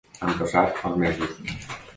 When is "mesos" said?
1.05-1.79